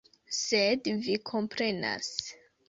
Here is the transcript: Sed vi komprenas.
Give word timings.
Sed 0.35 0.89
vi 1.03 1.19
komprenas. 1.33 2.11